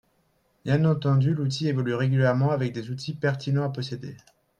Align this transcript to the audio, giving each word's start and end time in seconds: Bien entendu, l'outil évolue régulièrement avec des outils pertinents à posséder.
Bien 0.65 0.83
entendu, 0.85 1.35
l'outil 1.35 1.67
évolue 1.67 1.93
régulièrement 1.93 2.49
avec 2.49 2.73
des 2.73 2.89
outils 2.89 3.13
pertinents 3.13 3.65
à 3.65 3.69
posséder. 3.69 4.17